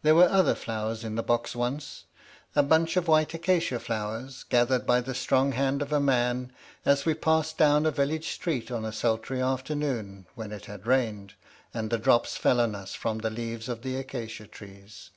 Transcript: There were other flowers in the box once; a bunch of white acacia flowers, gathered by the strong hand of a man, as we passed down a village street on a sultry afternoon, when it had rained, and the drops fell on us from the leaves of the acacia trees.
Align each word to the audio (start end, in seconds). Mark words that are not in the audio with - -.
There 0.00 0.14
were 0.14 0.26
other 0.30 0.54
flowers 0.54 1.04
in 1.04 1.16
the 1.16 1.22
box 1.22 1.54
once; 1.54 2.04
a 2.56 2.62
bunch 2.62 2.96
of 2.96 3.08
white 3.08 3.34
acacia 3.34 3.78
flowers, 3.78 4.42
gathered 4.44 4.86
by 4.86 5.02
the 5.02 5.14
strong 5.14 5.52
hand 5.52 5.82
of 5.82 5.92
a 5.92 6.00
man, 6.00 6.50
as 6.86 7.04
we 7.04 7.12
passed 7.12 7.58
down 7.58 7.84
a 7.84 7.90
village 7.90 8.30
street 8.30 8.70
on 8.70 8.86
a 8.86 8.90
sultry 8.90 9.42
afternoon, 9.42 10.26
when 10.34 10.50
it 10.50 10.64
had 10.64 10.86
rained, 10.86 11.34
and 11.74 11.90
the 11.90 11.98
drops 11.98 12.38
fell 12.38 12.58
on 12.58 12.74
us 12.74 12.94
from 12.94 13.18
the 13.18 13.28
leaves 13.28 13.68
of 13.68 13.82
the 13.82 13.96
acacia 13.98 14.46
trees. 14.46 15.10